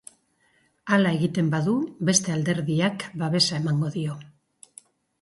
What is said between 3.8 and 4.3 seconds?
dio.